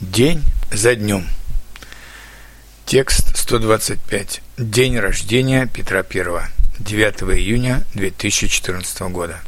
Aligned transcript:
День 0.00 0.42
за 0.72 0.96
днем. 0.96 1.24
Текст 2.84 3.36
125. 3.36 4.42
День 4.58 4.98
рождения 4.98 5.68
Петра 5.72 6.00
I. 6.00 6.48
9 6.80 7.22
июня 7.38 7.84
2014 7.94 9.02
года. 9.12 9.40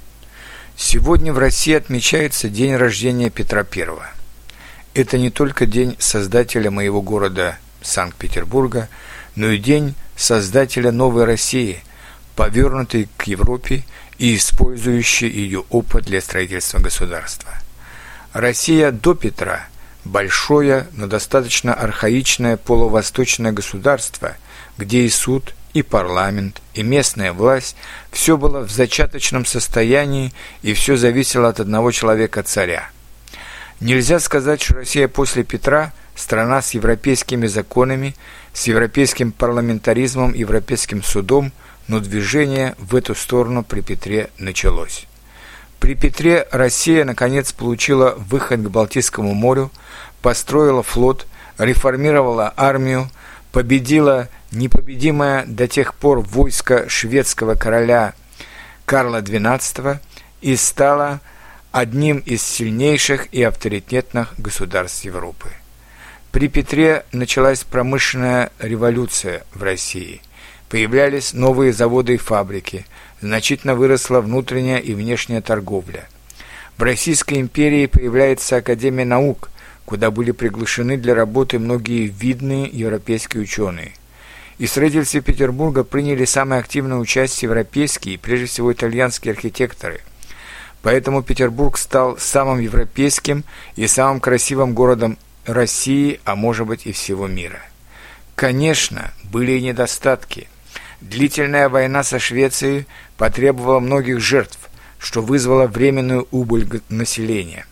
Сегодня 0.76 1.32
в 1.32 1.38
России 1.38 1.74
отмечается 1.74 2.48
день 2.48 2.76
рождения 2.76 3.28
Петра 3.28 3.66
I. 3.68 3.88
Это 4.94 5.18
не 5.18 5.30
только 5.30 5.66
день 5.66 5.96
создателя 5.98 6.70
моего 6.70 7.02
города 7.02 7.58
Санкт-Петербурга, 7.82 8.88
но 9.34 9.48
и 9.48 9.58
день 9.58 9.96
создателя 10.14 10.92
новой 10.92 11.24
России, 11.24 11.82
повернутой 12.36 13.08
к 13.16 13.24
Европе 13.24 13.84
и 14.18 14.36
использующей 14.36 15.28
ее 15.28 15.64
опыт 15.70 16.04
для 16.04 16.20
строительства 16.20 16.78
государства. 16.78 17.50
Россия 18.32 18.92
до 18.92 19.14
Петра– 19.14 19.66
большое, 20.06 20.86
но 20.92 21.06
достаточно 21.06 21.74
архаичное 21.74 22.56
полувосточное 22.56 23.52
государство, 23.52 24.36
где 24.78 25.02
и 25.02 25.10
суд, 25.10 25.54
и 25.74 25.82
парламент, 25.82 26.62
и 26.74 26.82
местная 26.82 27.32
власть– 27.32 27.76
все 28.10 28.38
было 28.38 28.60
в 28.60 28.70
зачаточном 28.70 29.44
состоянии, 29.44 30.32
и 30.62 30.72
все 30.72 30.96
зависело 30.96 31.48
от 31.48 31.60
одного 31.60 31.92
человека-царя. 31.92 32.90
Нельзя 33.80 34.20
сказать, 34.20 34.62
что 34.62 34.74
Россия 34.74 35.08
после 35.08 35.44
Петра– 35.44 35.92
страна 36.16 36.62
с 36.62 36.72
европейскими 36.72 37.46
законами, 37.46 38.16
с 38.52 38.66
европейским 38.66 39.32
парламентаризмом, 39.32 40.32
европейским 40.32 41.02
судом, 41.02 41.52
но 41.86 42.00
движение 42.00 42.74
в 42.78 42.96
эту 42.96 43.14
сторону 43.14 43.62
при 43.62 43.80
Петре 43.80 44.30
началось. 44.38 45.06
При 45.80 45.94
Петре 45.94 46.48
Россия, 46.50 47.04
наконец, 47.04 47.52
получила 47.52 48.14
выход 48.16 48.62
к 48.62 48.68
Балтийскому 48.70 49.34
морю, 49.34 49.70
построила 50.22 50.82
флот, 50.82 51.26
реформировала 51.58 52.52
армию, 52.56 53.10
победила 53.52 54.28
непобедимое 54.52 55.44
до 55.46 55.68
тех 55.68 55.94
пор 55.94 56.20
войско 56.20 56.88
шведского 56.88 57.54
короля 57.54 58.14
Карла 58.84 59.20
XII 59.20 59.98
и 60.40 60.56
стала 60.56 61.20
одним 61.72 62.18
из 62.18 62.42
сильнейших 62.42 63.32
и 63.32 63.42
авторитетных 63.42 64.34
государств 64.38 65.04
Европы. 65.04 65.50
При 66.32 66.48
Петре 66.48 67.04
началась 67.12 67.64
промышленная 67.64 68.50
революция 68.58 69.44
в 69.54 69.62
России. 69.62 70.20
Появлялись 70.68 71.32
новые 71.32 71.72
заводы 71.72 72.14
и 72.14 72.18
фабрики, 72.18 72.86
значительно 73.20 73.76
выросла 73.76 74.20
внутренняя 74.20 74.78
и 74.78 74.94
внешняя 74.94 75.40
торговля. 75.40 76.08
В 76.76 76.82
Российской 76.82 77.40
империи 77.40 77.86
появляется 77.86 78.56
Академия 78.56 79.04
наук, 79.04 79.50
куда 79.84 80.10
были 80.10 80.32
приглашены 80.32 80.96
для 80.96 81.14
работы 81.14 81.60
многие 81.60 82.08
видные 82.08 82.66
европейские 82.66 83.44
ученые. 83.44 83.92
И 84.58 84.66
строительстве 84.66 85.20
Петербурга 85.20 85.84
приняли 85.84 86.24
самое 86.24 86.60
активное 86.60 86.98
участие 86.98 87.48
европейские 87.48 88.14
и 88.16 88.18
прежде 88.18 88.46
всего 88.46 88.72
итальянские 88.72 89.32
архитекторы. 89.32 90.00
Поэтому 90.82 91.22
Петербург 91.22 91.78
стал 91.78 92.18
самым 92.18 92.58
европейским 92.58 93.44
и 93.76 93.86
самым 93.86 94.18
красивым 94.18 94.74
городом 94.74 95.16
России, 95.44 96.20
а 96.24 96.34
может 96.34 96.66
быть 96.66 96.86
и 96.86 96.92
всего 96.92 97.28
мира. 97.28 97.60
Конечно, 98.34 99.12
были 99.30 99.52
и 99.52 99.62
недостатки– 99.62 100.48
Длительная 101.00 101.68
война 101.68 102.02
со 102.02 102.18
Швецией 102.18 102.86
потребовала 103.16 103.80
многих 103.80 104.20
жертв, 104.20 104.58
что 104.98 105.20
вызвало 105.20 105.66
временную 105.66 106.26
убыль 106.30 106.66
населения. 106.88 107.66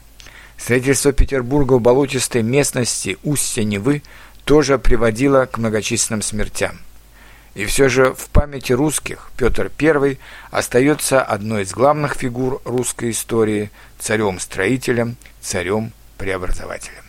Строительство 0.58 1.12
Петербурга 1.12 1.74
в 1.74 1.80
болотистой 1.80 2.42
местности 2.42 3.18
устья 3.22 3.64
Невы 3.64 4.02
тоже 4.44 4.78
приводило 4.78 5.46
к 5.46 5.58
многочисленным 5.58 6.22
смертям. 6.22 6.78
И 7.54 7.64
все 7.66 7.88
же 7.88 8.12
в 8.14 8.28
памяти 8.30 8.72
русских 8.72 9.30
Петр 9.36 9.70
I 9.80 10.18
остается 10.50 11.22
одной 11.22 11.62
из 11.62 11.72
главных 11.72 12.14
фигур 12.14 12.60
русской 12.64 13.10
истории, 13.10 13.70
царем-строителем, 13.98 15.16
царем-преобразователем. 15.40 17.03